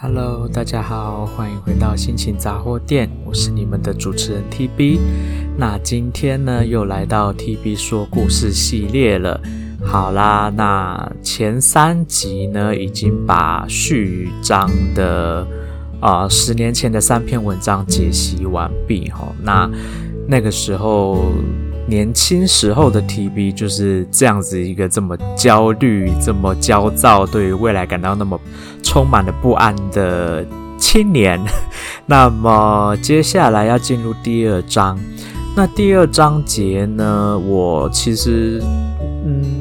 [0.00, 5.00] Hello，大家好，欢迎回到心情杂货店，我是你们的主持人 TB。
[5.56, 9.40] 那今天呢，又来到 TB 说故事系列了。
[9.84, 15.44] 好啦，那前三集呢，已经把序章的
[15.98, 19.34] 啊、十年前的三篇文章解析完毕哈。
[19.42, 19.68] 那
[20.28, 21.32] 那个时候。
[21.88, 28.38] 年轻时候的 TB 就是这样子一个这么焦虑、这么焦躁，对于未来感到那么
[28.82, 30.44] 充满了不安的
[30.78, 31.40] 青年。
[32.04, 34.98] 那么接下来要进入第二章，
[35.56, 38.62] 那第二章节呢，我其实
[39.24, 39.57] 嗯。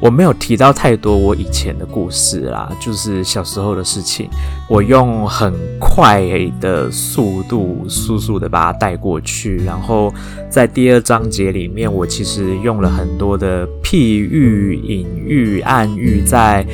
[0.00, 4.30] 我没有提到太多我以前的故事啦，就是小时候的事情。
[4.66, 6.22] 我用很快
[6.58, 9.58] 的速度，速速的把它带过去。
[9.58, 10.12] 然后
[10.48, 16.66] 在第二章节里面，我其实用了很多的譬喻、隐喻、暗喻，在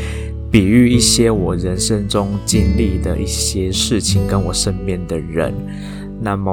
[0.48, 5.52] 比喻一些我人生中经历的一些事情，跟我身边的人。
[6.20, 6.53] 那么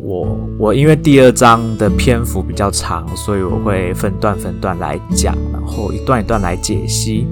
[0.00, 7.26] 我我因为第二章的篇幅比较长，所以我会分段分段来讲，然后一段一段来解析。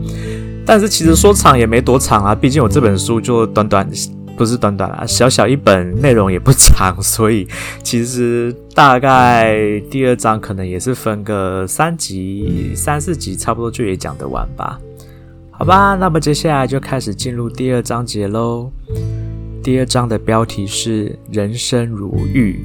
[0.66, 3.88] 但是其实说长也没多长啊，毕竟我这本书就短短，
[4.36, 7.46] 不是短短啊，小小一本，内容也不长，所以
[7.82, 14.78] 其实大概第二章可能也是分个三集、三四集，差不多就也讲得完吧。
[15.50, 18.70] 好吧，那么接下来就开始进入第二章节喽。
[19.68, 22.58] 第二章的标题是“人生如狱”，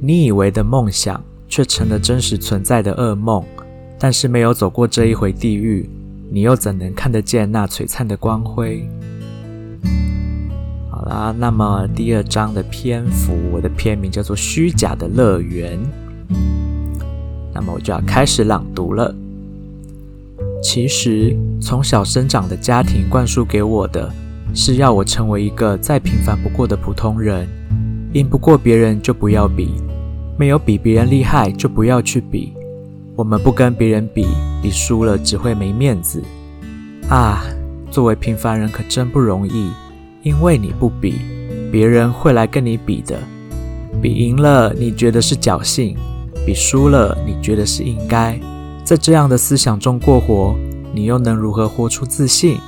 [0.00, 3.44] 你以为的梦想，却成了真实存在的噩梦。
[3.98, 5.90] 但是没有走过这一回地狱，
[6.30, 8.88] 你又怎能看得见那璀璨的光辉？
[10.88, 15.76] 好啦，那么第二章的篇幅，我的篇名叫做《虚假的乐园》。
[17.52, 19.12] 那么我就要开始朗读了。
[20.62, 24.08] 其实，从小生长的家庭灌输给我的。
[24.58, 27.46] 是要我成为一个再平凡不过的普通人，
[28.14, 29.74] 赢不过别人就不要比，
[30.38, 32.54] 没有比别人厉害就不要去比。
[33.14, 34.26] 我们不跟别人比，
[34.62, 36.22] 比输了只会没面子。
[37.10, 37.44] 啊，
[37.90, 39.70] 作为平凡人可真不容易，
[40.22, 41.16] 因为你不比，
[41.70, 43.18] 别人会来跟你比的。
[44.00, 45.98] 比赢了你觉得是侥幸，
[46.46, 48.40] 比输了你觉得是应该。
[48.84, 50.56] 在这样的思想中过活，
[50.94, 52.58] 你又能如何活出自信？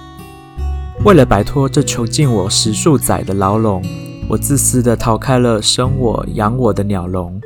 [1.05, 3.83] 为了摆脱这囚禁我十数载的牢笼，
[4.29, 7.41] 我自私地逃开了生我养我的鸟笼。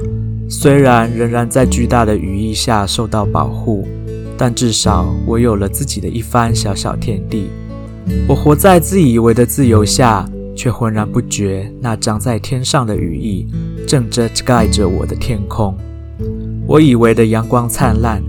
[0.49, 3.87] 虽然仍然在巨大的羽翼下受到保护，
[4.39, 7.51] 但至少我有了自己的一番小小天地。
[8.27, 13.47] 我活在自以为的自由下，却浑然不觉那长在天上的羽翼
[13.87, 15.77] 正遮盖着我的天空。
[16.67, 18.23] 我以为的阳光灿烂，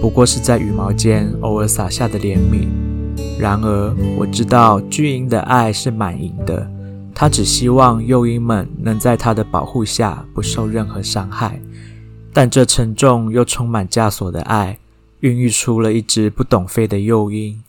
[0.00, 2.66] 不过是在羽毛间偶尔洒下的怜悯。
[3.40, 6.70] 然而，我知道巨鹰的爱是满盈的，
[7.14, 11.58] 他只希望幼鹰们能在他的保护下不受任何伤害。
[12.34, 14.78] 但这沉重又充满枷锁的爱，
[15.20, 17.60] 孕育出了一只不懂飞的幼鹰。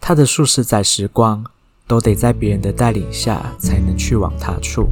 [0.00, 1.42] 他的数十载时光，
[1.88, 4.86] 都得在别人的带领下才能去往他处。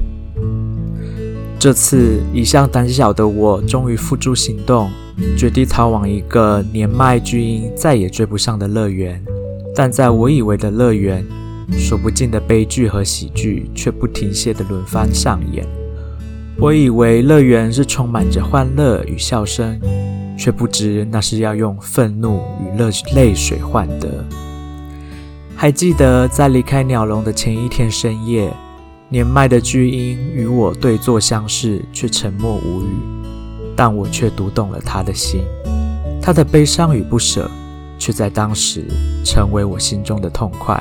[1.58, 4.90] 这次，一向胆小的我终于付诸行动，
[5.36, 9.22] 决定逃往一个年迈巨鹰再也追不上的乐园。
[9.74, 11.26] 但在我以为的乐园，
[11.72, 15.66] 数不尽的悲剧和喜剧却不停歇地轮番上演。
[16.58, 19.80] 我以为乐园是充满着欢乐与笑声，
[20.38, 24.24] 却不知那是要用愤怒与泪泪水换得。
[25.56, 28.52] 还记得在离开鸟笼的前一天深夜，
[29.08, 32.86] 年迈的巨鹰与我对坐相视，却沉默无语。
[33.74, 35.42] 但我却读懂了他的心，
[36.22, 37.50] 他的悲伤与不舍。
[38.04, 38.84] 却在当时
[39.24, 40.78] 成为我心中的痛快。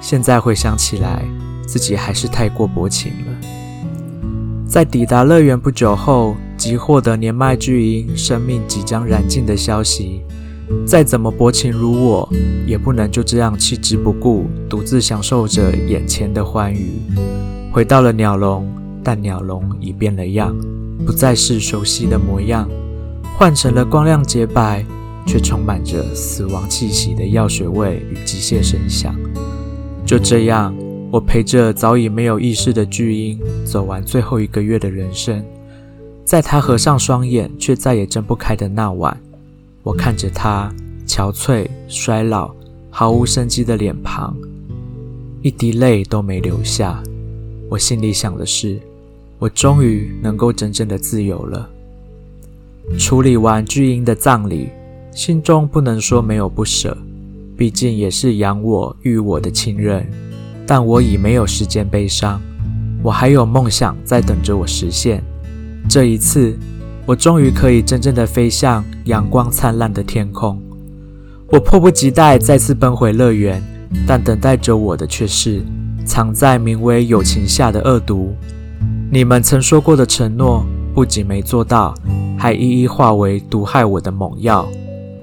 [0.00, 1.22] 现在回想起来，
[1.66, 3.48] 自己还是太过薄情了。
[4.66, 10.22] 在抵达乐园不久后，即获得年迈巨鹰生命即将燃尽的消息。
[10.86, 12.26] 再怎么薄情如我，
[12.66, 16.92] 也不能就这样弃之不顾，独自享受着眼前的欢愉。
[17.70, 18.66] 回到了鸟笼，
[19.04, 20.56] 但鸟笼已变了样，
[21.04, 22.66] 不再是熟悉的模样，
[23.36, 24.82] 换成了光亮洁白。
[25.28, 29.14] 却充满着死亡气息的药水味与机械声响。
[30.06, 30.74] 就这样，
[31.10, 35.44] 我陪着早已没有意识的巨婴走完最后一个月的人生。
[36.24, 39.14] 在他合上双眼却再也睁不开的那晚，
[39.82, 40.74] 我看着他
[41.06, 42.54] 憔悴、衰老、
[42.90, 44.34] 毫无生机的脸庞，
[45.42, 47.02] 一滴泪都没流下。
[47.68, 48.78] 我心里想的是，
[49.38, 51.68] 我终于能够真正的自由了。
[52.98, 54.70] 处理完巨婴的葬礼。
[55.18, 56.96] 心中不能说没有不舍，
[57.56, 60.08] 毕竟也是养我育我的亲人。
[60.64, 62.40] 但我已没有时间悲伤，
[63.02, 65.20] 我还有梦想在等着我实现。
[65.90, 66.56] 这一次，
[67.04, 70.62] 我终于可以真正的飞向阳光灿烂的天空。
[71.48, 73.60] 我迫不及待再次奔回乐园，
[74.06, 75.60] 但等待着我的却是
[76.06, 78.36] 藏在名为友情下的恶毒。
[79.10, 81.92] 你们曾说过的承诺，不仅没做到，
[82.38, 84.64] 还一一化为毒害我的猛药。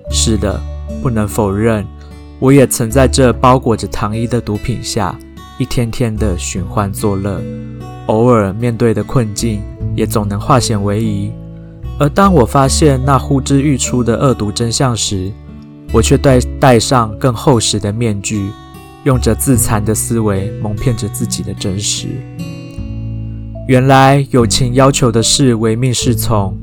[0.10, 0.60] 是的，
[1.02, 1.86] 不能否认，
[2.40, 5.18] 我也曾在这包裹着糖衣的毒品下，
[5.57, 7.42] 一天天的寻欢作乐。
[8.07, 9.62] 偶尔面对的困境，
[9.96, 11.31] 也总能化险为夷。
[11.98, 15.31] 而当我发现那呼之欲出的恶毒真相时，
[15.92, 18.50] 我却戴戴上更厚实的面具，
[19.06, 22.10] 用着自残的思维蒙骗着自己的真实。
[23.68, 26.56] 原来友情要求的是唯命是从，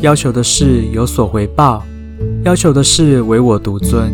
[0.00, 1.82] 要求的是有所回报，
[2.44, 4.12] 要求的是唯我独尊。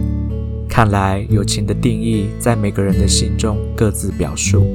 [0.68, 4.66] 看来友情的定义在每个人的心中各自表述。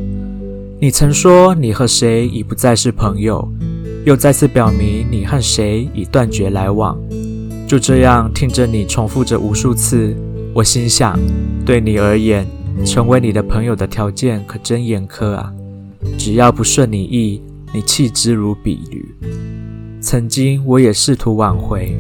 [0.80, 3.48] 你曾说你和谁已不再是朋友，
[4.04, 6.98] 又再次表明你和谁已断绝来往。
[7.68, 10.16] 就这样听着你重复着无数次，
[10.56, 11.20] 我心想，
[11.64, 12.48] 对你而言，
[12.84, 15.54] 成为你的朋友的条件可真严苛啊！
[16.18, 17.42] 只要不顺你意，
[17.74, 19.16] 你弃之如敝履。
[20.02, 21.96] 曾经我也试图挽回，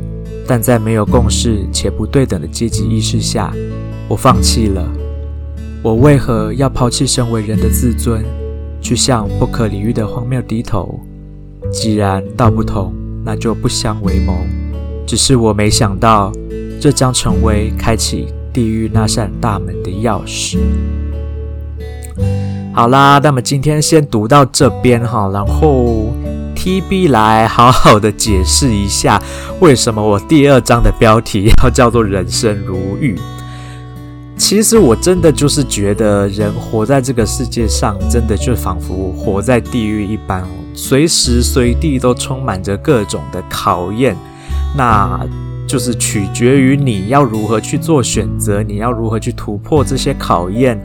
[0.52, 3.54] 但在没有共识且不对等的阶级意识下，
[4.10, 4.86] 我放弃了。
[5.82, 8.22] 我为何要抛弃身为人的自尊，
[8.82, 11.00] 去向不可理喻的荒谬低头？
[11.72, 12.94] 既然道不同，
[13.24, 14.34] 那就不相为谋。
[15.08, 16.34] 只是我没想到，
[16.82, 20.58] 这将成为开启地狱那扇大门的钥匙。
[22.74, 26.12] 好啦，那么今天先读到这边哈，然后
[26.62, 29.20] TB 来好好的解释一下，
[29.60, 33.20] 为什么我第二章的标题要叫做“人生如玉”。
[34.38, 44.16] 其实我真的就是觉得，人活在这个世界上，真的就仿佛活在地狱一般，随时随地都充满着各种的考验。
[44.78, 45.20] 那
[45.72, 50.78] 就是取决于你要如何去做选择，你要如何去突破这些考验，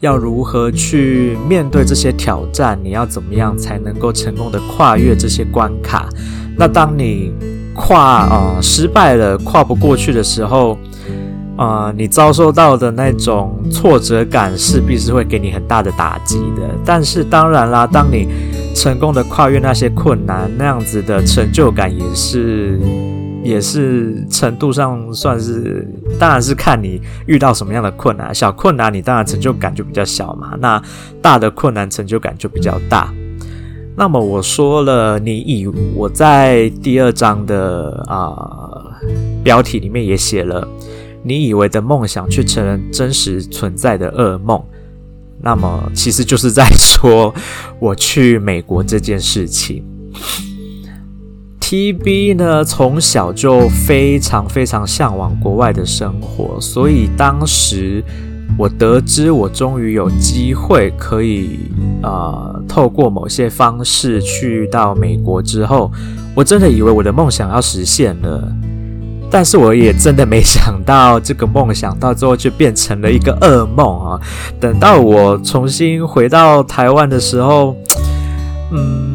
[0.00, 6.10] 要如何去面对这些挑战，你要怎么样才能够成功的跨越这些关卡？
[6.58, 7.32] 那当你
[7.74, 10.76] 跨呃失败了，跨不过去的时候，
[11.56, 16.68] 呃，你遭受到的那种挫折感势必是会给你很大的打击的。
[16.84, 18.28] 但是当然啦，当你
[18.74, 22.78] 成功的跨越那些困难，那样子的成就感也是。
[23.44, 25.86] 也是程度上算是，
[26.18, 28.34] 当然是看你遇到什么样的困难。
[28.34, 30.82] 小困难你当然成就感就比较小嘛，那
[31.20, 33.12] 大的困难成就感就比较大。
[33.96, 38.98] 那么我说了，你以我在第二章的啊、
[39.44, 40.66] 标题里面也写了，
[41.22, 44.60] 你以为的梦想却成了真实存在的噩梦。
[45.40, 47.32] 那么其实就是在说
[47.78, 49.84] 我去美国这件事情。
[51.66, 58.04] TB 呢，从小就非常非常向往国外的生活，所以当时
[58.58, 61.58] 我得知我终于有机会可以
[62.02, 65.90] 呃透过某些方式去到美国之后，
[66.34, 68.46] 我真的以为我的梦想要实现了，
[69.30, 74.20] 但是我也真的没想到这个梦想到最后就变成了一个噩梦啊！
[74.60, 77.74] 等到我重新回到台湾的时候，
[78.70, 79.13] 嗯。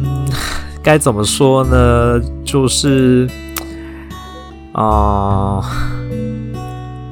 [0.82, 2.20] 该怎么说呢？
[2.42, 3.28] 就是，
[4.72, 5.64] 啊、呃，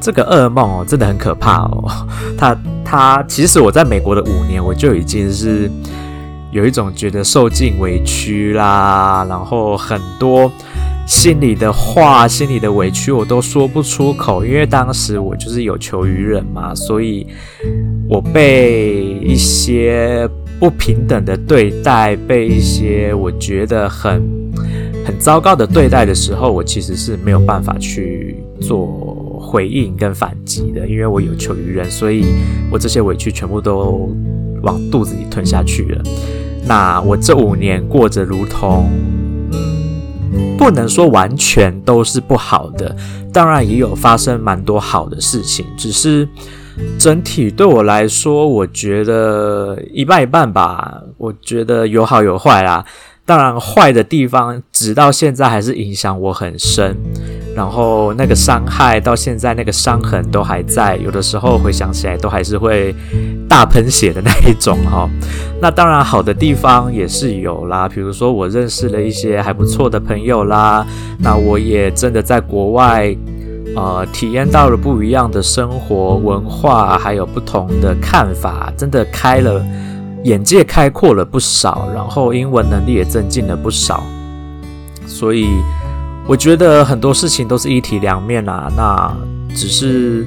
[0.00, 1.84] 这个噩梦哦，真的很可怕哦。
[2.38, 5.70] 他他，其实我在美国的五年，我就已经是
[6.50, 10.50] 有一种觉得受尽委屈啦，然后很多
[11.06, 17.26] 心里的话、心里的委屈我都说不出口，因为当时我就是有求于人嘛，所以
[18.08, 20.26] 我被一些。
[20.58, 24.22] 不平等的对待，被一些我觉得很
[25.06, 32.24] 很糟糕的对待的时候，我其实是没有办法去做回应跟反击的，因为我有求于人，所以
[32.70, 34.10] 我这些委屈全部都
[34.62, 36.02] 往肚子里吞下去了。
[36.66, 38.90] 那我这五年过着如同，
[39.52, 42.96] 嗯，不能说完全都是不好的，
[43.32, 46.28] 当然也有发生蛮多好的事情，只是。
[46.98, 51.02] 整体对我来说，我觉得一半一半吧。
[51.16, 52.84] 我觉得有好有坏啦。
[53.24, 56.96] 当然，坏的地方直到现在还是影响我很深。
[57.54, 62.94] 然后那个伤害到现在那个伤痕都还在，有的时候回想起来都还是会
[63.48, 65.10] 大喷血的那一种 哈。
[65.60, 70.86] 那当然好的地方也是有啦，比如说我认识了一些还不错的朋友啦。
[71.18, 73.14] 那我也真的在国外。
[73.78, 79.64] 呃，体验到了不一样的生活文化，还有不同的看法，真的开了
[80.24, 84.02] 眼界开阔了不少，然后英文能力也增进了不少，
[85.06, 85.46] 所以
[86.26, 88.68] 我觉得很多事情都是一体两面啊。
[88.76, 89.16] 那
[89.54, 90.26] 只是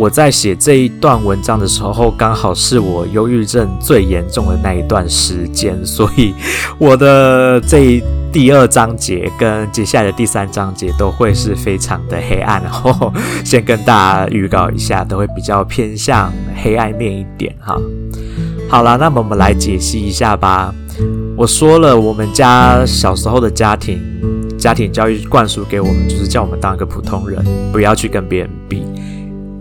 [0.00, 6.34] 我在写这一段文章的时候，刚好是我忧郁症最严重的那一段时间，所以
[6.78, 8.02] 我的这
[8.32, 12.62] 第二章节跟接下来的第三章节都会是非常的黑暗。
[12.62, 13.12] 然后
[13.44, 16.32] 先跟大家预告一下，都会比较偏向
[16.64, 17.78] 黑暗面一点哈。
[18.70, 20.74] 好啦，那么我们来解析一下吧。
[21.36, 24.00] 我说了，我们家小时候的家庭
[24.56, 28.82] 家庭教育灌输给我们，就是叫我们当一个普通人，不要去跟别人比。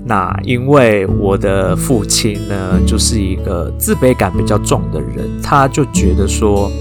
[0.09, 6.71] 那因为我的父亲呢，就是一个自卑感比较重的人，他就觉得说，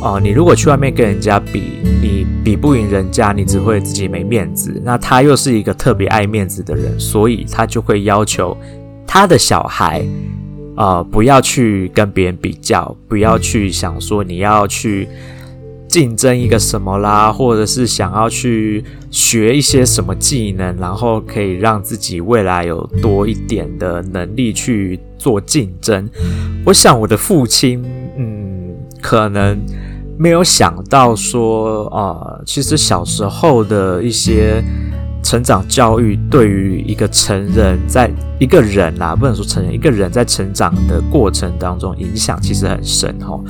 [0.00, 1.64] 哦、你如果去外面跟人家比，
[2.00, 4.80] 你比不赢人家，你只会自己没面子。
[4.82, 8.56] 那他又是一个特别爱面子的人，所以他就会要求
[9.06, 10.02] 他的小孩。
[10.74, 15.06] 呃，不要去跟别人比较，不要去想说你要去
[15.92, 26.08] 竞争一个什么啦，或者是想要去学一些什么技能，然后可以让自己未来有多一点的能力去做竞争。
[26.64, 27.84] 我想我的父亲，
[28.16, 29.60] 嗯，可能
[30.16, 34.64] 没有想到说，啊、其实小时候的一些。
[35.24, 43.40] 成长教育对于一个成人，在一个人啦，不能说成人，一个人在成长的过程当中，影响其实很深哦。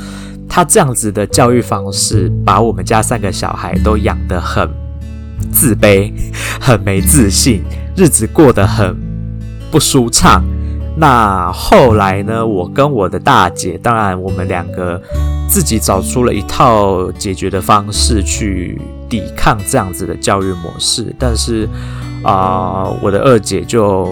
[0.49, 4.69] 他这样子的教育方式，把我们家三个小孩都养得很
[5.53, 6.13] 自卑，
[6.61, 7.63] 很没自信，
[7.97, 8.97] 日子过得很
[9.71, 10.45] 不舒畅。
[10.97, 15.01] 那后来呢，我跟我的大姐，当然我们两个
[15.49, 18.81] 自己找出了一套解决的方式去。
[19.13, 21.69] 抵抗这样子的教育模式，但是
[22.23, 24.09] 啊、我的二姐就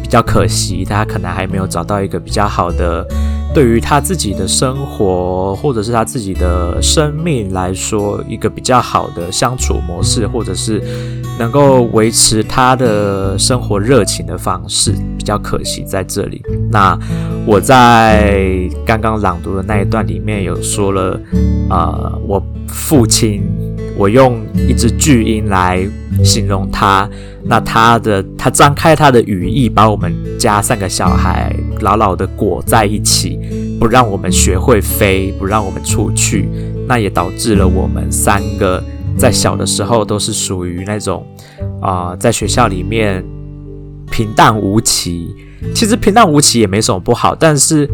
[0.00, 3.04] 比较可惜，她可能还没有找到一个比较好的，
[3.54, 10.82] 对于他自己的生活或者是他自己的生命来说，一个比较好的相处模式，或者是
[11.38, 16.42] 能够维持他的生活热情的方式，比较可惜在这里。
[16.68, 16.98] 那
[17.46, 21.20] 我在刚刚朗读的那一段里面有说了，
[21.70, 23.40] 呃，我父亲。
[23.96, 25.88] 我用一只巨婴来
[26.24, 27.08] 形容他，
[27.44, 33.38] 那他的他张开他的羽翼，把我们家三个小孩牢牢的裹在一起，
[33.78, 36.48] 不让我们学会飞，不让我们出去，
[36.86, 38.82] 那也导致了我们三个
[39.16, 41.26] 在小的时候都是属于那种
[41.80, 43.24] 啊、在学校里面
[44.10, 45.34] 平淡无奇。
[45.74, 47.88] 其实平淡无奇也没什么不好，但是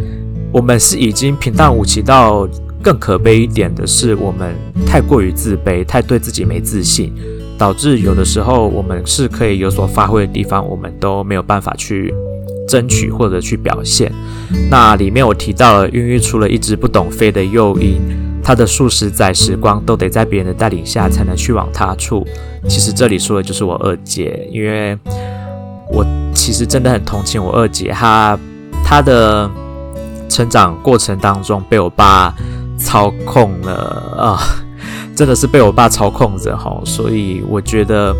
[0.52, 2.48] 我们是已经平淡无奇到。
[2.82, 4.54] 更可悲一点的是，我们
[4.86, 7.12] 太过于自卑，太对自己没自信，
[7.58, 12.10] 导致有的时候我们是可以有所发挥的地方，我们都没有办法去
[12.70, 14.12] 争取或者去表现。
[14.70, 18.00] 那里面我提到了，孕育出了一只不懂飞的幼鹰，
[18.42, 22.24] 它的数十载时光都得在别人的带领下才能去往他处。
[22.68, 24.96] 其实这里说的就是我二姐，因为
[25.90, 28.38] 我其实真的很同情我二姐，她
[28.84, 29.50] 她的
[30.28, 32.32] 成长过程当中被我爸。
[32.82, 34.40] 操控了啊，
[35.14, 38.16] 真的是被我爸操控着哈，所以我觉得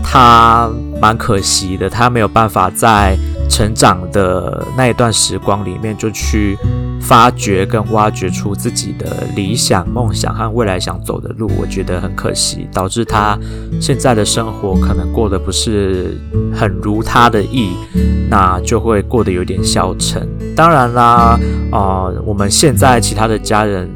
[0.00, 6.58] 他蛮可惜的，他没有办法在成长的那一段时光里面就去
[7.00, 13.38] 发掘跟挖掘出自己的理想、梦想和未来想走的路，我觉得很可惜，导致他
[13.80, 16.18] 现在的生活可能过得不是
[16.54, 17.70] 很如他的意，
[18.28, 20.28] 那就会过得有点消沉。
[20.54, 21.38] 当然啦，
[21.70, 23.88] 啊、呃，我们现在其他的家人。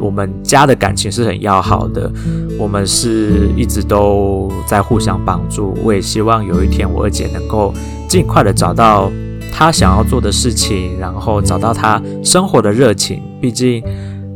[0.00, 2.10] 我们家的感情是很要好的，
[2.58, 5.76] 我们是一直都在互相帮助。
[5.82, 7.72] 我也希望有一天我二姐能够
[8.08, 9.10] 尽快的找到
[9.52, 13.22] 她想要做的事情，然后找到她生活的热情。
[13.40, 13.82] 毕竟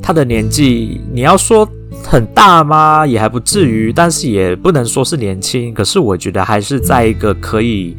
[0.02, 1.68] 她的年纪，你要说
[2.04, 3.06] 很大吗？
[3.06, 5.72] 也还不至于，但是也不能说是年轻。
[5.72, 7.96] 可是我觉得还是在一个可以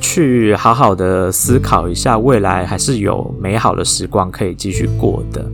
[0.00, 5.44] 去好好的思考一下未来，还是有美好的时光可以继续过的。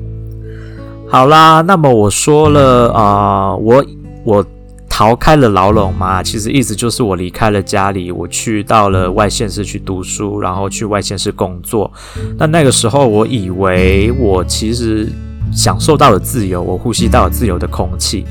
[1.14, 3.87] 好啦，那么我说了啊、我
[4.25, 4.44] 我
[4.88, 11.88] 逃开了牢笼嘛，其实意思就是我离开了家里，我去到了外县市去读书，然后去外县市工作。
[12.37, 15.09] 那那个时候，我以为我其实
[15.52, 18.25] 享受到了自由，我呼吸到了自由的空气。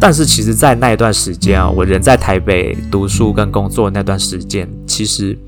[0.00, 5.38] 但是，其实，在那一段时间啊，我人在台北读书跟工作那段时间，其实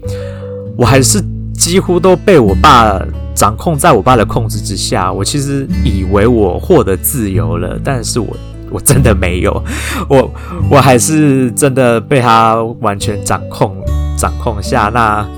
[0.79, 1.21] 我还是
[1.57, 3.01] 几乎都被我爸。
[3.35, 8.35] 掌控在我爸的控制之下，我其实以为我获得自由了，但是我
[8.71, 9.63] 我真的没有，
[10.09, 10.33] 我
[10.71, 13.77] 我还是真的被他完全掌控
[14.17, 14.89] 掌控下。
[14.89, 15.29] 那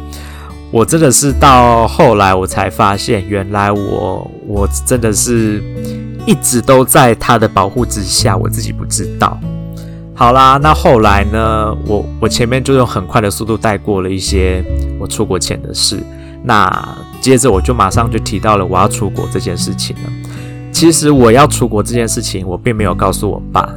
[0.70, 5.60] 我真的是到后来我才发现，原来我我真的是
[6.24, 9.36] 一直都在他的保护之下，我自己不知道。
[10.18, 11.72] 好啦，那后来呢？
[11.86, 14.64] 我我前面就用很快的速度带过了一些
[14.98, 16.02] 我出国前的事。
[16.42, 16.68] 那
[17.20, 20.02] 接着我就马上就提到了我要出国这件事情了。
[20.72, 23.72] 其实我要出国这件事情，我并没有告诉我爸，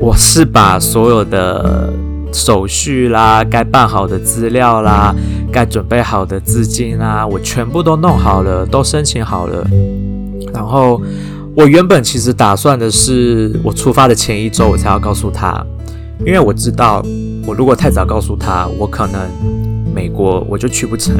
[0.00, 1.92] 我是把所有的
[2.32, 5.14] 手续啦、该办好的资料啦、
[5.52, 9.64] 该准备好的资金啦，我全部都弄好了，都申请好了，
[10.52, 11.00] 然后。
[11.58, 15.60] 我原本其实打算的是，我出发的前一周我才要告诉他，
[16.20, 17.04] 因为我知道，
[17.44, 19.28] 我如果太早告诉他，我可能
[19.92, 21.16] 美国我就去不成，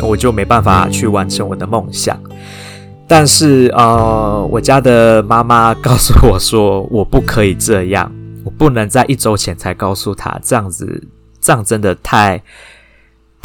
[0.00, 2.16] 我就没办法去完成我的梦想。
[3.08, 8.08] 但是呃，我家的妈妈告诉我说，我不可以这样，
[8.44, 11.02] 我不能在一周前才告诉他，这样子，
[11.40, 12.40] 这样真的太。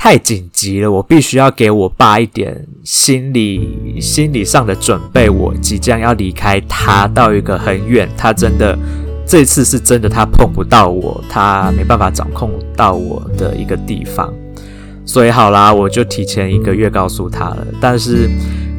[0.04, 5.30] 太紧急了，我必须要给我爸一点心理心理上的准备。
[5.30, 8.78] 我即将要离开他，到一个很远，他真的
[9.26, 14.30] 这次是真的，他碰不到我，他没办法掌控到我的一个地方。
[15.06, 17.66] 所以好啦，我就提前一个月告诉他了。
[17.80, 18.30] 但是，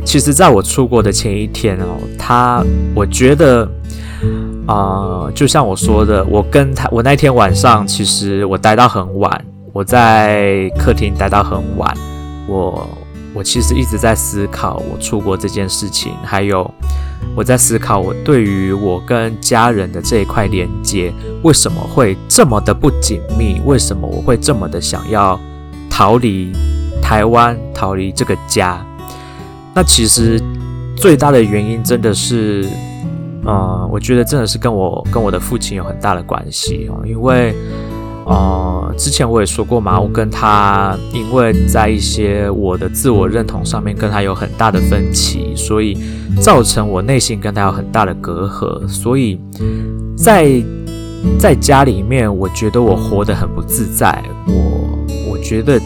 [0.04, 2.62] 其实在我出国的前一天哦，他
[2.94, 3.66] 我觉得
[4.66, 9.42] 啊、就像我说的，我跟他，我那天晚上其实我待到很晚。
[9.74, 11.92] 我在客厅待到很晚，
[12.46, 12.88] 我
[13.34, 16.72] 我其实一直在思考我出国这件事情，还有
[17.34, 21.12] 我在思考我对于我跟家人的这一块连接
[21.42, 23.60] 为什么会这么的不紧密？
[23.64, 25.38] 为什么我会这么的想要
[25.90, 26.52] 逃离
[27.02, 28.80] 台湾，逃离这个家？
[29.74, 30.40] 那其实
[30.96, 32.64] 最大的原因真的是，
[33.44, 37.52] 嗯，我觉得真的是跟我跟我的父亲有很大的关系哦，因为。
[38.26, 45.98] 呃，之前我也说过嘛，我跟他因为在一些我的自我认同上面跟他有很大的分歧，所以
[46.40, 49.38] 造成我内心跟他有很大的隔阂，所以
[50.16, 50.62] 在
[51.38, 54.22] 在家里面，我觉得我活得很不自在。
[54.46, 54.98] 我
[55.32, 55.78] 我觉得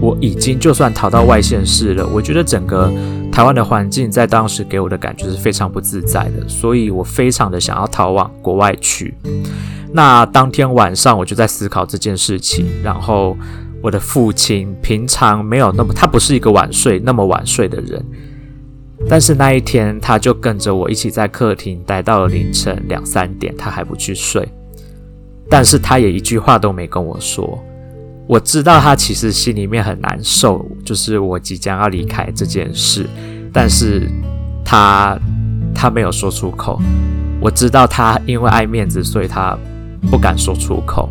[0.00, 2.92] 我已经就算逃到外县市了，我觉得整个
[3.32, 9.14] 台湾的环境在当时给我的感觉是非常不自在的，所以我非常的想要逃往国外去。
[9.96, 13.34] 那当天晚上我就在思考这件事情，然后
[13.82, 18.04] 我的父亲平常没有那么，他不是一个晚睡那么晚睡的人，
[19.08, 24.46] 但是那一天他就跟着我一起在客厅待到了凌晨两三点，他还不去睡，
[25.48, 27.58] 但是他也一句话都没跟我说。
[28.26, 33.06] 我知道他其实心里面很难受，就是我即将要离开这件事，
[33.50, 34.06] 但是
[34.62, 35.18] 他
[35.74, 36.78] 他没有说出口。
[37.40, 39.58] 我知道他因为爱面子，所以他。
[40.10, 41.08] 不敢说出口。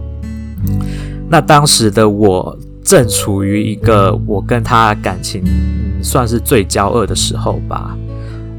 [1.30, 7.98] 那当时的我正处于一个我跟他感情，嗯，算是最交恶的时候吧。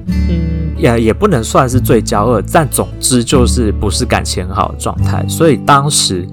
[0.09, 5.25] 嗯，也也不能算是最交恶，但总之就是不是感情很好的状态。
[5.29, 6.27] 所以当时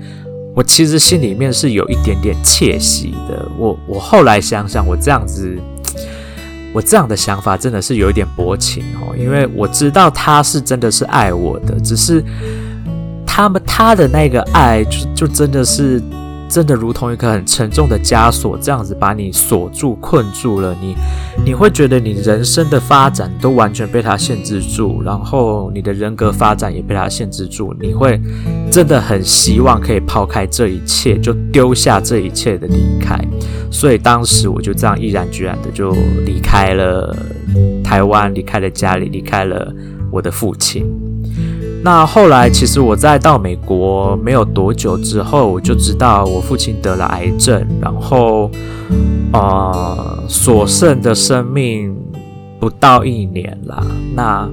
[0.56, 3.48] 我其实心里面是有一点点窃喜的。
[3.58, 5.56] 我我后来想想，我这样子，
[6.74, 12.24] 我这样的想法真的是有一点薄情哦，因为我知道他是真的是爱我的，只是。
[13.36, 16.00] 他们他的那个爱就就真的是
[16.48, 20.78] 真的如同一个很沉重的枷锁，这样子把你锁住困住了。
[20.80, 20.96] 你
[21.44, 27.76] 你会觉得你人生的发展都完全被他限制住，然后你的人格发展也被他限制住。
[27.82, 28.22] 你会
[28.72, 33.20] 真的很希望可以抛开这一切，就丢下这一切的离开。
[33.72, 35.92] 所以当时我就这样毅然决然的就
[36.24, 37.18] 离开了
[37.84, 39.74] 台湾，离开了家里，离开了
[40.12, 40.86] 我的父亲。
[41.86, 48.50] 那后来，其实我在到美国没有多久之后，我就知道我父亲得了癌症，然后，
[49.34, 51.94] 呃，所剩的生命
[52.58, 53.86] 不到一年了。
[54.16, 54.50] 那，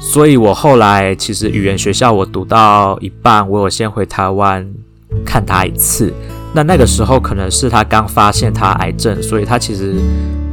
[0.00, 4.70] 所以我后来其实语言学校我读到一半，我有先回台湾
[5.24, 6.12] 看他一次。
[6.52, 9.94] 那那个时候可能是他刚发现他癌症，所以他其实。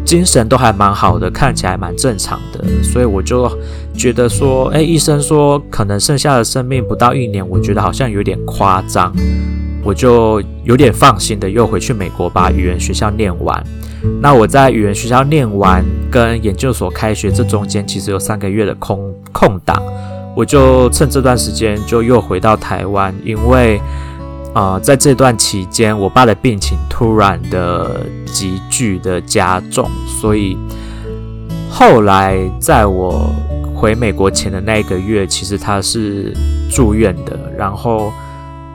[0.05, 3.51] 精神都还蛮好的，看起来蛮正常的，所以我就
[3.95, 9.11] 觉得说，诶，医生说可能剩下的生命不到一年，我觉得好像有点夸张，
[9.83, 13.61] 我就有点放心的又回去美国把语言学校念完。
[14.21, 19.81] 那我在语言学校念完跟研究所开学这中间，其实有三个月的空空档，
[20.35, 23.81] 我就趁这段时间就又回到台湾，因为。
[24.55, 29.89] 啊、在这段期间，我爸的病情突然的急剧的加重，
[30.21, 30.57] 所以
[31.69, 33.29] 后来在我
[33.75, 36.33] 回美国前的那个月，其实他是
[36.71, 38.13] 住院的，然后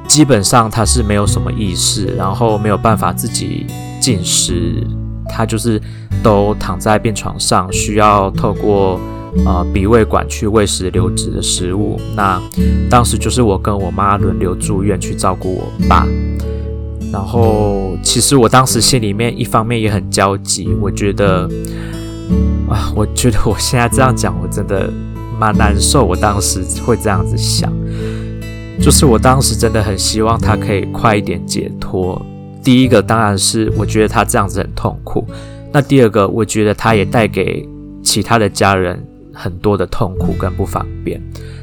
[0.06, 3.66] 基本上他是没有什么意识，然后没有办法自己
[3.98, 4.86] 进食，
[5.30, 5.80] 他就是
[6.22, 9.00] 都躺在病床上，需要透过
[9.44, 12.00] 呃鼻胃管去喂食流质的食物。
[12.14, 12.40] 那
[12.88, 16.06] 当时就是我跟我妈轮流住院去照顾我爸。
[17.12, 21.48] 然后其实我当时心里面一方面也很焦急，我觉得
[22.68, 24.88] 啊， 我觉得我现在这样讲，我真的
[25.38, 26.04] 蛮难受。
[26.04, 27.72] 我当时会这样子想。
[28.80, 32.20] 就是我当时真的很希望他可以快一点解脱。
[32.62, 35.26] 第一个当然是我觉得他这样子很痛苦，
[35.72, 37.68] 那第二个我觉得他也带给
[38.02, 39.04] 其他的家人
[39.40, 41.20] 很多的痛苦跟不方便，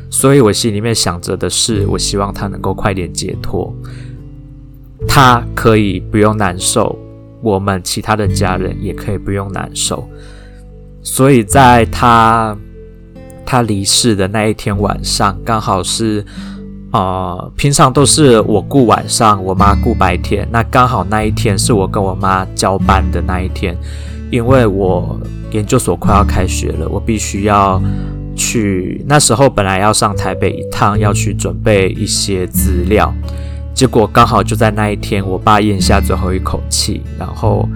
[0.09, 3.71] 所以我心里面想着的是，我希望他能够快点解脱，
[5.07, 6.97] 他可以不用难受，
[7.41, 10.07] 我们其他的家人也可以不用难受。
[11.03, 12.57] 所以在他
[13.45, 16.25] 他离世的那一天晚上，刚好是。
[16.93, 20.47] 呃，平常都是我顾晚上，我妈顾白天。
[20.49, 23.77] 那刚好那一天是我跟我妈交班的那一天，
[24.31, 25.19] 因为我
[25.51, 27.81] 研究所快要开学了，我必须要
[28.35, 29.03] 去。
[29.07, 33.13] 那时候本来要上台北一趟，要去准备一些资料，
[33.73, 37.01] 结果刚好就在那一天，我爸咽下最后一口气。
[37.17, 37.67] 然后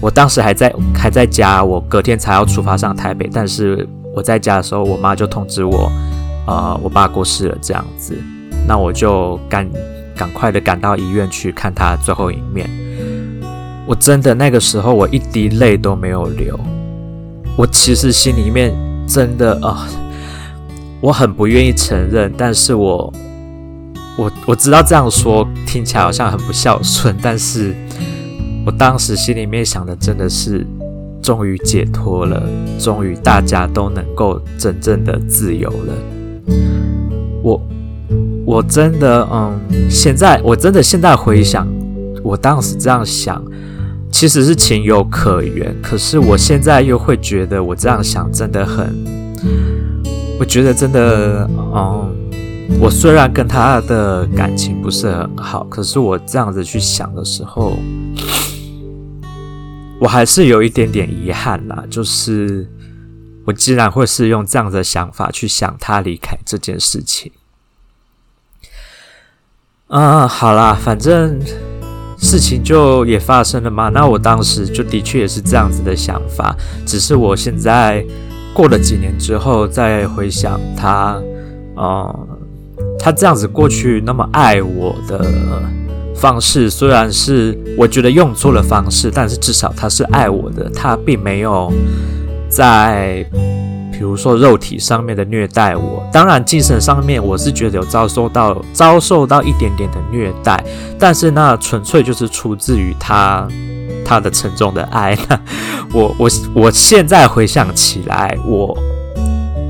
[0.00, 3.28] 我当时还在还在家，我隔天才要出发上台北。
[3.32, 5.90] 但是我在家的时候，我妈就通知我，
[6.46, 8.16] 呃，我爸过世了，这样子。
[8.66, 9.68] 那我就赶
[10.16, 12.68] 赶快的赶到医院去看他最后一面。
[13.86, 16.58] 我真的那个时候我一滴泪都没有流。
[17.56, 18.74] 我其实心里面
[19.06, 19.86] 真的啊、
[21.00, 23.12] 我很不愿意承认，但是我
[24.16, 27.74] 我我知道这样说听起来好像很不孝顺，但是
[28.64, 30.66] 我当时心里面想的真的是，
[31.22, 32.42] 终于解脱了，
[32.78, 35.94] 终于大家都能够真正的自由了。
[37.42, 37.60] 我。
[38.44, 39.56] 我真的，嗯，
[39.88, 41.66] 现在我真的现在回想，
[42.24, 43.42] 我当时这样想，
[44.12, 45.74] 其实是情有可原。
[45.82, 48.94] 可是我现在又会觉得，我这样想真的很，
[50.38, 52.14] 我觉得真的，嗯，
[52.78, 57.76] 我虽然跟他的感情不是很好，可是我这样子去想的时候，
[59.98, 61.84] 我还是有一点点遗憾啦。
[61.90, 62.68] 就是
[63.44, 67.32] 我竟然会是用这样的想法去想他离开这件事情。
[69.88, 71.38] 嗯，好啦，反正
[72.32, 73.90] 事情就也发生了嘛。
[73.90, 78.02] 那我当时就的确也是这样子的想法，只是我现在
[78.54, 81.20] 过了几年之后再回想他，
[81.76, 82.26] 嗯，
[82.98, 85.22] 他这样子过去那么爱我的
[86.16, 91.70] 方式，虽然是我觉得用错了方式，但是至少他是爱我的，他并没有
[92.48, 93.26] 在。
[94.02, 100.60] 比如说肉体上面的虐待我，当然精神上面我是觉得有遭受到遭受到一点点的虐待，
[100.98, 103.46] 但是那纯粹就是出自于他
[104.04, 105.16] 他的沉重的爱。
[105.94, 108.76] 我我我现在回想起来，我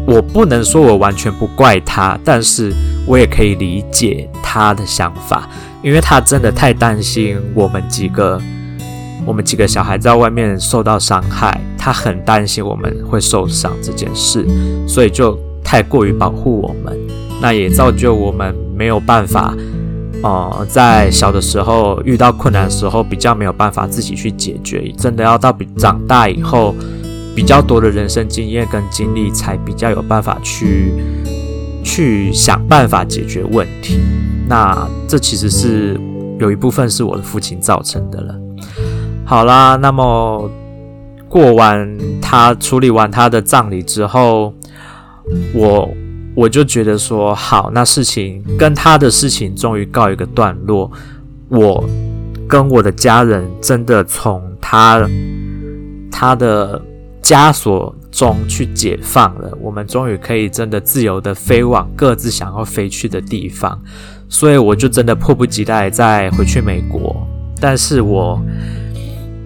[0.07, 2.73] 我不能说我完全不怪他，但是
[3.07, 5.47] 我也可以理解他的想法，
[5.83, 8.41] 因为他真的太担心我们几个。
[9.25, 14.47] 我们几个小孩在外面受到伤害，他很担心我们会受伤这件事，
[14.87, 16.99] 所以就太过于保护我们，
[17.41, 19.55] 那也造就我们没有办法，
[20.23, 26.75] 呃，在小的时候遇到困难的时候比较没有办法自己去解决，真的要到比长大以后，
[27.35, 30.93] 比较多的人生经验跟经历，才比较有办法去
[31.85, 34.01] 去想办法解决问题。
[34.49, 35.99] 那这其实是
[36.41, 38.35] 有一部分是我的父亲造成的了。
[39.25, 40.51] 好啦，那么
[41.29, 44.53] 过完他处理完他的葬礼之后，
[45.55, 45.89] 我
[46.35, 50.91] 我就觉得说好，那事情跟他的事情终于告一个段落，
[51.49, 51.89] 我
[52.47, 55.09] 跟我的家人真的从他
[56.11, 56.83] 他的
[57.23, 63.81] 枷锁中去解放了，我们终于可以真的自由的飞往各自想要飞去的地方，
[64.29, 67.27] 所以我就真的迫不及待再回去美国，
[67.59, 68.39] 但是我。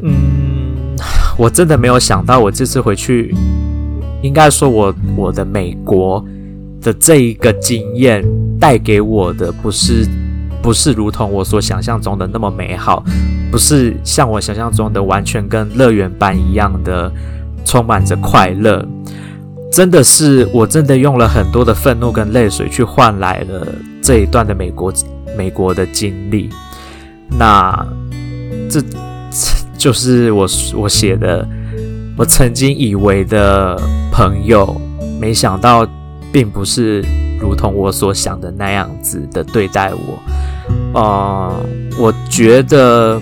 [0.03, 0.97] 嗯，
[1.39, 3.35] 我真的没有想到，我这次回去，
[4.23, 6.25] 应该说我我的美国
[6.83, 8.25] 的这一个经验
[8.61, 10.07] 带给我的不是
[10.63, 13.03] 不是如同我所想象中的那么美好，
[13.51, 17.11] 不是像我想象中的完全跟乐园般一样的
[17.65, 18.87] 充满着快乐，
[19.73, 23.67] 真的是我真的用了很多的愤怒跟泪水去换来了
[24.03, 24.93] 这一段的美国
[25.37, 26.51] 美国的经历，
[27.31, 27.87] 那
[28.69, 28.83] 这。
[29.77, 31.47] 就是我我写的，
[32.17, 34.81] 我曾经以为的朋友，
[35.21, 35.87] 没想到
[36.33, 37.05] 并不是
[37.41, 40.19] 如同我所想的那样子的对待我。
[40.95, 41.55] 呃，
[41.99, 43.21] 我觉得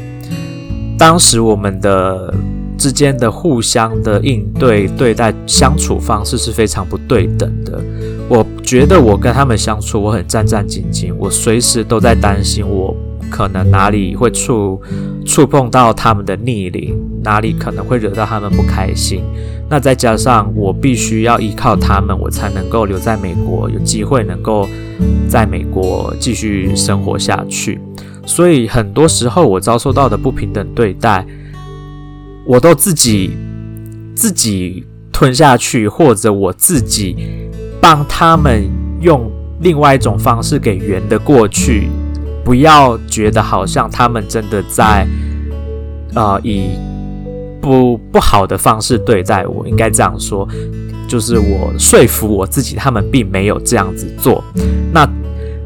[0.98, 2.32] 当时我们的
[2.78, 7.80] 之间的互相的应对对待相处方式是非常不对等的。
[8.28, 12.96] 我觉得我跟他们相处，我很战战兢兢，我随时都在担心我
[13.34, 14.80] 可能哪里会触
[15.26, 16.94] 触碰到他们的逆鳞，
[17.24, 19.24] 哪里可能会惹到他们不开心。
[19.68, 24.68] 那再加上我必须要依靠他们，我才能够留在美国，有机会能够
[25.28, 27.80] 在美国继续生活下去。
[28.24, 31.26] 所以很多时候我遭受到的不平等对待，
[32.46, 33.36] 我都自己
[34.14, 37.16] 自己吞下去，或者我自己
[37.80, 38.62] 帮他们
[39.00, 39.28] 用
[39.60, 41.88] 另外一种方式给圆的过去。
[42.44, 45.06] 不要觉得好像他们真的在
[46.14, 46.68] 呃以
[47.60, 50.46] 不不好的方式对待我，应该这样说，
[51.08, 54.44] 就是我说服我自己，他们并没有这样子做。
[54.92, 55.08] 那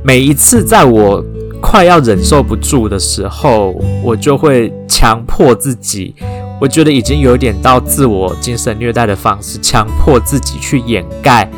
[0.05, 1.25] 每一次在我
[1.61, 6.14] 快要忍受不住的时候，我就会强迫自己，
[6.61, 11.51] 我觉得已经有点到自我精神虐待的方式，强迫自己去掩盖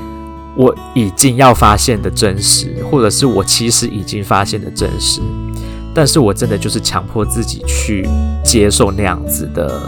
[0.61, 5.23] 我已经要发现的真实，或者是我其实已经发现的真实。
[5.95, 8.07] 但是我真的就是强迫自己去
[8.45, 9.81] 接受那样子的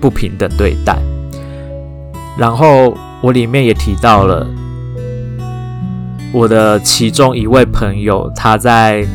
[0.00, 0.96] 不平等对待。
[2.38, 4.46] 然后我里面也提到了。
[6.32, 9.06] 我的其中一位朋友，他在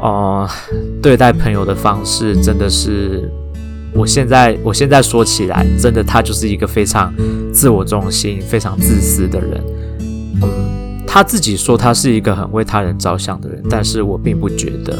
[0.00, 0.48] 呃
[1.02, 3.30] 对待朋友的方式，真的是
[3.92, 7.12] 我现在我现在说起来，真的他就是一个非常
[7.52, 9.62] 自我中心、非常自私的人。
[11.12, 14.96] 他自己说他是一个很为他人着想的人，但是我并不觉得。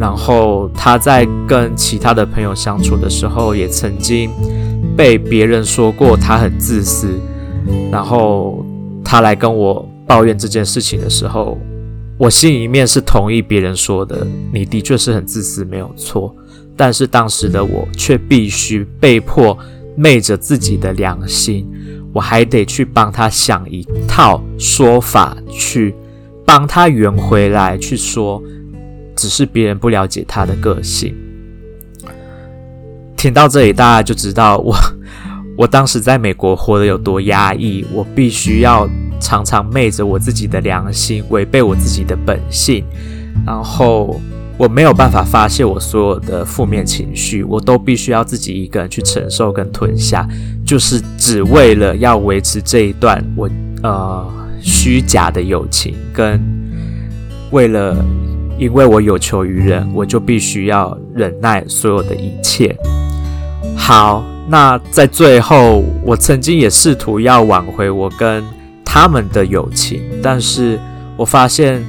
[0.00, 4.30] 然后他在跟其他的朋友相处的时候，也曾经
[4.96, 7.20] 被别人说过他很自私，
[7.92, 8.64] 然后
[9.04, 9.86] 他来跟我。
[10.08, 11.58] 抱怨这件事情的时候，
[12.16, 16.32] 我心里面是同意别人说的，你的确是很自私，没有错。
[16.76, 19.58] 但是当时的我却必须被迫
[19.96, 21.66] 昧着自己的良心，
[22.16, 25.94] 我还得去帮他想一套说法，去
[26.46, 28.42] 帮他圆回来，去说
[29.14, 31.14] 只是别人不了解他的个性。
[33.18, 34.74] 听到这里，大家就知道我
[35.58, 38.88] 我当时在美国活得有多压抑，我必须要。
[39.18, 42.84] 常常昧着我自己的良心，违背我自己的本性，
[43.46, 44.20] 然后
[44.58, 50.26] 我没有办法发泄我所有的负面情绪，我都必须要自己一个人去承受跟吞下，
[50.64, 53.48] 就是只为了要维持这一段我
[53.82, 54.26] 呃
[54.60, 56.40] 虚假的友情，跟
[57.50, 57.96] 为了
[58.58, 62.76] 因为我有求于人，我就必须要忍耐所有的一切。
[63.76, 68.42] 好，那在最后，我曾经也试图要挽回我跟。
[68.88, 70.80] 他们的友情，但是
[71.18, 71.84] 我发现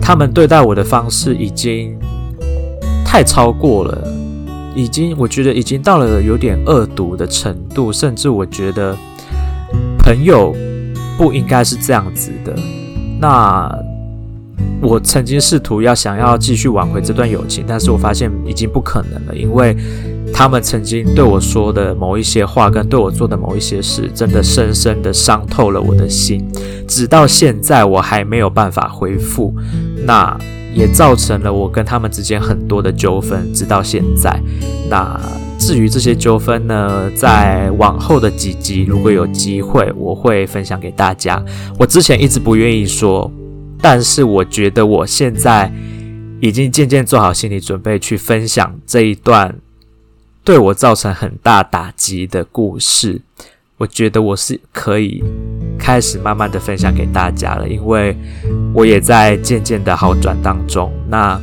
[0.00, 1.98] 他们对待我的方式已经
[3.04, 4.08] 太超过了，
[4.74, 8.96] 已经我觉得已经到了有点恶毒的程度，甚至我觉得
[9.98, 10.54] 朋友
[11.16, 12.54] 不应该是这样子的。
[13.20, 13.70] 那
[14.80, 19.76] 我曾经试图要想要继续挽回这段友情，但是我发现已经不可能了，因为。
[20.32, 26.46] 他们曾经对我说的某一些话，跟对我做的某一些事，真的深深的伤透了我的心。
[26.88, 29.54] 直到现在，我还没有办法恢复，
[30.04, 30.36] 那
[30.74, 33.52] 也造成了我跟他们之间很多的纠纷。
[33.52, 34.40] 直到现在，
[34.88, 35.20] 那
[35.58, 41.44] 至于这些纠纷呢，在往后的几集，如果有机会，我会分享给大家。
[41.78, 43.30] 我之前一直不愿意说，
[43.80, 45.70] 但是我觉得我现在
[46.40, 49.54] 已经渐渐做好心理准备，去分享这一段。
[50.42, 53.20] 对我造成很大打击的故事，
[53.76, 55.22] 我觉得我是可以
[55.78, 58.16] 开始慢慢的分享给大家了，因为
[58.74, 60.92] 我也在渐渐的好转当中。
[61.08, 61.40] 那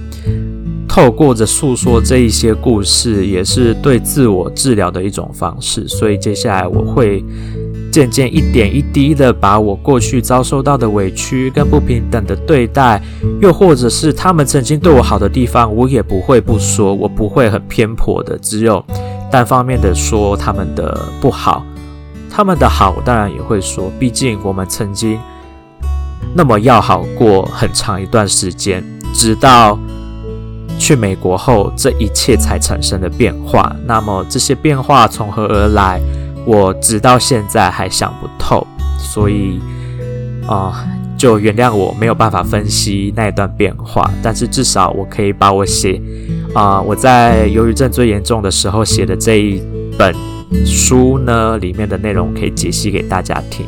[0.97, 5.87] 透过着诉说这一些故事，也是对自我治疗的一种方式。
[5.87, 7.23] 所以接下来我会。
[7.89, 13.01] 渐渐一点一滴的把我过去遭受到的委屈跟不平等的对待，
[13.41, 18.83] 又或者是他们曾经对我好的地方，我也不会不说，我不会很偏颇的，只有
[19.31, 21.65] 单方面的说他们的不好，
[22.29, 25.17] 他们的好我当然也会说，毕竟我们曾经
[26.35, 29.79] 那么要好过很长一段时间，直到
[30.77, 33.75] 去美国后，这一切才产生的变化。
[33.85, 36.01] 那么这些变化从何而来？
[36.45, 38.65] 我直到现在还想不透，
[38.97, 39.59] 所以
[40.47, 40.87] 啊、
[41.17, 44.09] 就原谅我没有办法分析那一段变化。
[44.23, 46.01] 但是至少我可以把我写
[46.53, 49.61] 啊、我在忧郁症最严重的时候写的这一
[49.97, 50.15] 本
[50.65, 53.65] 书呢，里面的内容可以解析给大家听。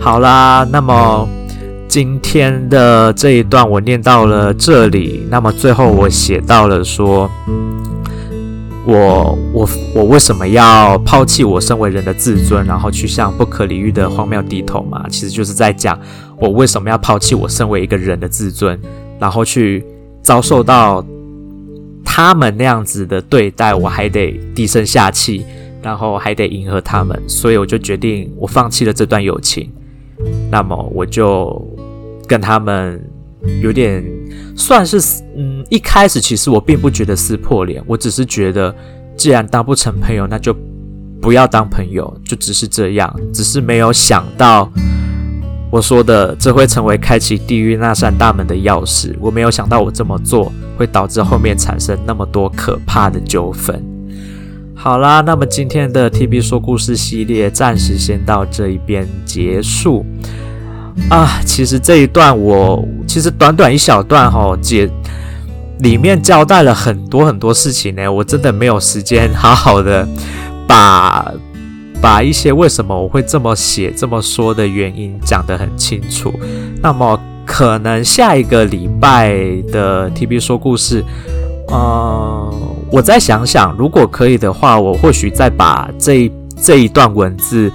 [0.00, 1.28] 好啦，那么
[1.88, 7.30] 今天的这一段我念到了这里，那么最后我写到了说。
[8.90, 15.06] 我我我为什么要抛弃我身为人的自尊，然后去向不可理喻的荒谬低头嘛？
[15.10, 16.00] 其实就是在讲
[16.38, 18.80] 我为什么要抛弃我身为一个人的自尊，
[19.18, 19.84] 然后去
[20.22, 21.04] 遭受到
[22.02, 25.44] 他们那样子的对待，我还得低声下气，
[25.82, 29.70] 然后还得迎合他们，所以我就决定我放弃了这段友情。
[30.50, 31.62] 那么我就
[32.28, 33.02] 跟他们
[33.62, 34.04] 有点
[34.54, 35.00] 算是
[35.36, 38.74] 嗯，一开始其实我并不觉得撕破脸，我只是觉得
[39.16, 40.54] 既然当不成朋友，那就
[41.20, 44.70] 不要当朋友，就只是这样，只是没有想到
[45.70, 53.82] 我说的这会成为开启地狱那扇大门的钥匙，我没有想到我这么做会导致后面产生那么多可怕的纠纷。
[54.74, 60.06] 好啦，那么今天的 TB 说故事系列暂时先到这一边结束
[61.10, 61.40] 啊。
[61.44, 64.88] 其实这一段我其实短短一小段哈，姐
[65.80, 70.06] 里面交代了很多很多事情呢，我真的没有时间好好的
[70.66, 71.32] 把
[72.00, 76.32] 把一些为什么我会这么写这么说的原因讲得很清楚。
[76.82, 79.32] 那么可能下一个礼拜
[79.72, 81.04] 的 TB 说故事，
[81.68, 82.54] 呃。
[82.90, 87.70] 我再想想，如果可以的话，我或许再把这这一段文字，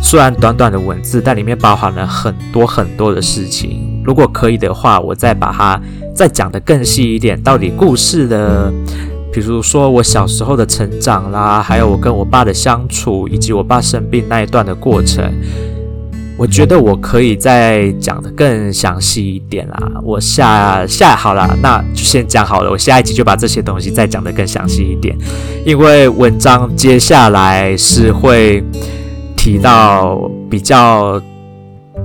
[0.00, 4.02] 虽然短短的文字，但里面包含了很多很多的事情。
[4.04, 5.80] 如果可以的话，我再把它
[6.14, 8.72] 再讲得更细一点，到底故事的，
[9.32, 15.32] 比如说我小时候的成长啦，还有我跟我爸的相处，以及我爸生病那一段的过程。
[16.38, 19.90] 我觉得我可以再讲得更详细一点啦。
[20.04, 22.70] 我下下好了，那就先讲好了。
[22.70, 25.16] 我下一集就把这些东西再讲得更详细一点，
[25.64, 28.62] 因为文章接下来是会
[29.46, 31.22] 提到比较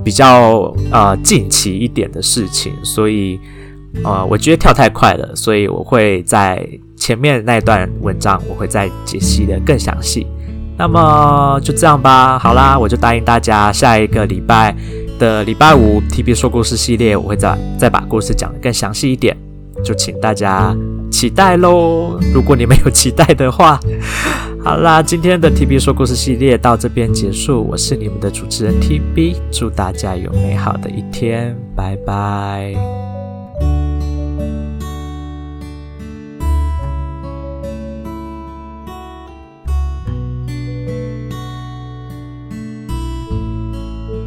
[0.04, 3.36] 比较呃近期一点的事情，所以
[4.04, 6.64] 呃我觉得跳太快了，所以我会在
[6.96, 10.24] 前面那段文章我会再解析的更详细。
[10.78, 14.72] 那么就这样吧，好啦，我就答应大家，下一个礼拜
[15.18, 19.36] 的礼拜五 TB 说故事系列，我会再再把故事讲得更详细一点，
[19.82, 20.72] 就请大家
[21.10, 22.20] 期待喽。
[22.32, 23.80] 如果你们有期待的话，
[24.64, 32.72] 好啦，今天的 TB 说故事系列到这边结束，我是你们的主持人 TB，祝大家有美好的一天，拜拜。